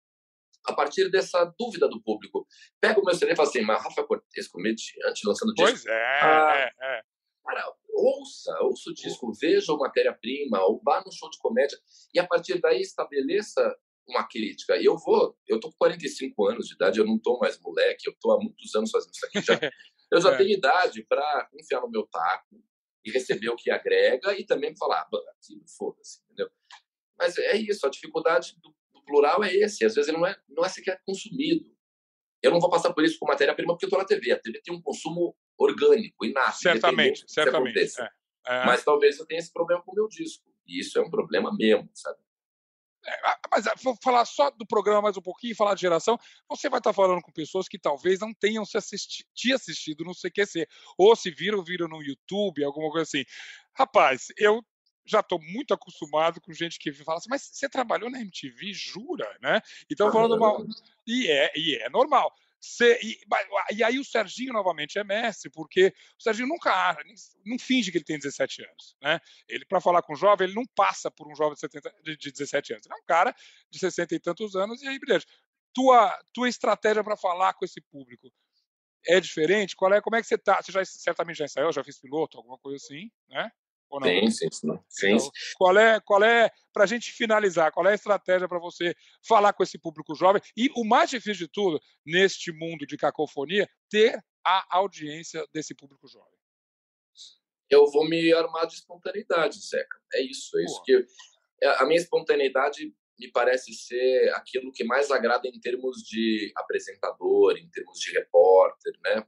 [0.67, 2.45] a partir dessa dúvida do público.
[2.79, 5.71] Pega o meu CD e fala assim, mas Rafa Cortez, comediante, lançando disco.
[5.71, 7.01] Pois é, ah, é, é.
[7.45, 11.77] Cara, ouça, ouça o disco, veja o matéria-prima, ou vá no show de comédia,
[12.13, 13.75] e a partir daí estabeleça
[14.07, 14.77] uma crítica.
[14.77, 18.07] E eu vou, eu tô com 45 anos de idade, eu não tô mais moleque,
[18.07, 19.41] eu tô há muitos anos fazendo isso aqui.
[19.41, 19.53] Já,
[20.11, 20.37] eu já é.
[20.37, 22.61] tenho idade para confiar no meu taco,
[23.03, 25.09] e receber o que agrega e também falar, ah,
[25.77, 26.49] foda-se, entendeu?
[27.17, 29.85] Mas é isso, a dificuldade do, do, plural é esse.
[29.85, 31.65] Às vezes ele não é, não é sequer consumido.
[32.41, 34.31] Eu não vou passar por isso com matéria-prima porque eu estou na TV.
[34.31, 36.57] A TV tem um consumo orgânico, inato.
[36.57, 37.79] Certamente, certamente.
[37.79, 38.09] É,
[38.47, 38.65] é.
[38.65, 40.43] Mas talvez eu tenha esse problema com o meu disco.
[40.65, 42.19] E isso é um problema mesmo, sabe?
[43.05, 43.17] É,
[43.51, 46.17] mas ah, vou falar só do programa mais um pouquinho, falar de geração.
[46.49, 50.13] Você vai estar falando com pessoas que talvez não tenham se assisti te assistido no
[50.13, 53.25] CQC, ou se viram, viram no YouTube, alguma coisa assim.
[53.73, 54.63] Rapaz, eu
[55.05, 59.29] já estou muito acostumado com gente que fala assim, mas você trabalhou na MTV, jura,
[59.41, 59.59] né?
[59.89, 60.65] Então falando mal.
[61.05, 62.33] E é, e é normal.
[62.65, 63.19] Cê, e,
[63.75, 66.97] e, aí o Serginho novamente é mestre, porque o Serginho nunca
[67.45, 68.95] não finge que ele tem 17 anos.
[69.01, 69.19] Né?
[69.49, 72.15] Ele, para falar com um jovem, ele não passa por um jovem de, 70, de,
[72.15, 72.85] de 17 anos.
[72.85, 73.35] Ele é um cara
[73.69, 75.25] de 60 e tantos anos, e aí, beleza.
[75.73, 78.31] Tua, tua estratégia para falar com esse público
[79.05, 79.75] é diferente?
[79.75, 80.61] Qual é, como é que você tá?
[80.61, 83.51] Você já certamente já ensaiou, já fez piloto, alguma coisa assim, né?
[83.93, 84.07] Ou não?
[84.07, 84.79] Sim, sim, sim.
[84.89, 85.11] sim.
[85.13, 88.95] Então, qual é, qual é, para a gente finalizar, qual é a estratégia para você
[89.21, 90.41] falar com esse público jovem?
[90.57, 96.07] E o mais difícil de tudo, neste mundo de cacofonia, ter a audiência desse público
[96.07, 96.33] jovem.
[97.69, 99.97] Eu vou me armar de espontaneidade, Zeca.
[100.15, 101.05] É isso, é isso que
[101.61, 107.57] é, a minha espontaneidade me parece ser aquilo que mais agrada em termos de apresentador,
[107.57, 109.23] em termos de repórter, né?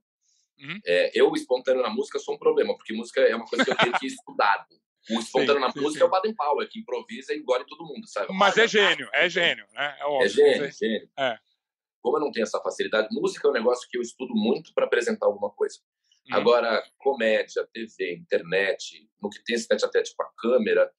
[0.59, 0.79] Uhum.
[0.85, 3.77] É, eu, espontâneo na música, sou um problema, porque música é uma coisa que eu
[3.77, 4.65] tenho que estudar.
[5.09, 6.03] O espontâneo sim, na música sim.
[6.03, 8.33] é o Baden Powell, que improvisa e engole todo mundo, sabe?
[8.33, 9.97] Mas é gênio, é gênio, né?
[9.99, 11.09] É, óbvio, é gênio, é gênio.
[11.17, 11.37] É.
[12.01, 14.85] Como eu não tenho essa facilidade, música é um negócio que eu estudo muito para
[14.85, 15.79] apresentar alguma coisa.
[16.29, 16.37] Uhum.
[16.37, 20.91] Agora, comédia, TV, internet, no que tem esse tete a tete com a câmera,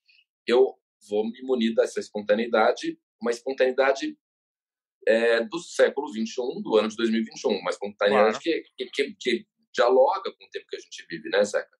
[0.47, 0.75] eu
[1.09, 4.17] vou me munir dessa espontaneidade, uma espontaneidade
[5.07, 8.63] é, do século 21, do ano de 2021, uma espontaneidade claro.
[8.77, 11.77] que, que, que, dialoga com o tempo que a gente vive, né, Zeca?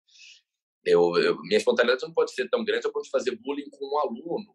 [0.85, 3.87] Eu, eu, minha espontaneidade não pode ser tão grande a ponto de fazer bullying com
[3.87, 4.55] um aluno,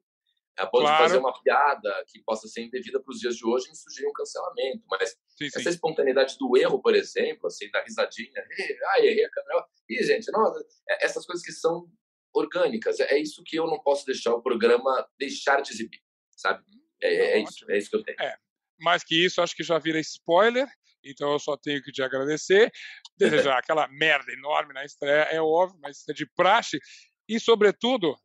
[0.58, 0.98] a ponto claro.
[0.98, 4.08] de fazer uma piada que possa ser indevida para os dias de hoje e surgir
[4.08, 4.84] um cancelamento.
[4.88, 5.70] Mas sim, essa sim.
[5.70, 8.46] espontaneidade do erro, por exemplo, assim, da risadinha,
[8.94, 9.66] ai, errei a câmera.
[9.90, 10.56] E, gente, não,
[10.90, 11.90] é, essas coisas que são
[12.34, 16.00] orgânicas, é isso que eu não posso deixar o programa deixar de exibir,
[16.38, 16.64] sabe?
[17.02, 18.22] É, é, é isso, é isso que eu tenho.
[18.22, 18.38] É,
[18.82, 20.68] mais que isso, acho que já vira spoiler,
[21.04, 22.72] então eu só tenho que te agradecer,
[23.18, 26.80] desejar aquela merda enorme na estreia, é óbvio, mas isso é de praxe,
[27.28, 28.16] e sobretudo,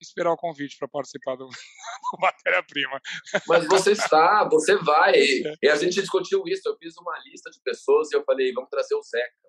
[0.00, 3.00] esperar o convite para participar do, do Matéria-Prima.
[3.48, 7.50] Mas você está, você vai, e, e, a gente discutiu isso, eu fiz uma lista
[7.50, 9.44] de pessoas e eu falei, vamos trazer o Zeca.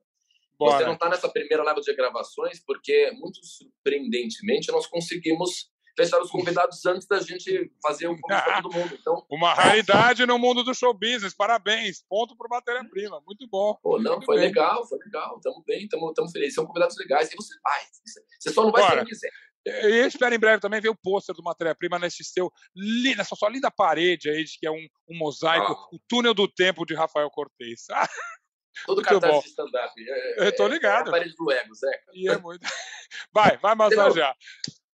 [0.57, 0.77] Bora.
[0.77, 6.29] Você não está nessa primeira leva de gravações porque, muito surpreendentemente, nós conseguimos fechar os
[6.29, 8.97] convidados antes da gente fazer um convite para todo mundo.
[8.99, 11.33] Então, Uma raridade no mundo do show business.
[11.33, 12.03] Parabéns.
[12.07, 13.21] Ponto para matéria-prima.
[13.25, 13.77] Muito bom.
[13.81, 14.47] Pô, não, Muito foi bem.
[14.47, 15.37] legal, foi legal.
[15.37, 16.55] Estamos bem, estamos felizes.
[16.55, 17.31] São convidados legais.
[17.31, 17.81] E você vai.
[18.39, 18.93] Você só não vai Bora.
[18.93, 19.31] se não quiser.
[19.65, 22.51] Eu espero em breve também ver o pôster do Matéria-Prima nesse seu,
[23.17, 25.87] nessa sua linda parede aí, que é um, um mosaico, ah.
[25.91, 27.87] o túnel do tempo de Rafael Cortez.
[28.85, 29.39] Todo muito cartaz bom.
[29.39, 29.93] de stand-up.
[29.97, 31.07] É, eu tô ligado.
[31.07, 32.11] É a parede do ego, Zeca.
[32.13, 32.61] E é muito...
[33.33, 34.35] Vai, vai massagear.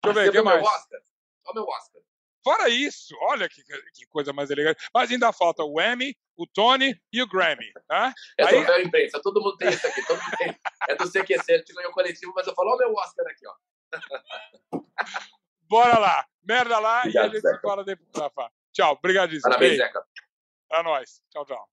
[0.03, 0.61] Deixa eu ver, o que mais?
[0.61, 1.01] Meu Oscar?
[1.45, 2.01] Olha o meu Oscar.
[2.43, 4.83] Fora isso, olha que, que, coisa mais elegante.
[4.93, 7.71] Mas ainda falta o Emmy, o Tony e o Grammy.
[7.87, 8.13] Tá?
[8.37, 8.49] É Aí...
[8.49, 10.03] troféu imprensa, todo mundo tem isso aqui.
[10.07, 10.59] Todo mundo tem.
[10.89, 13.45] É do CQC, a gente ganhou coletivo, mas eu falo, olha o meu Oscar aqui,
[13.47, 13.53] ó.
[15.69, 17.55] Bora lá, merda lá Obrigado, e a gente Zeca.
[17.55, 18.51] se fala depois, Rafa.
[18.73, 19.43] Tchau, obrigadíssimo.
[19.43, 20.03] Parabéns, Zeca.
[20.71, 21.21] É nóis.
[21.29, 21.69] Tchau, tchau.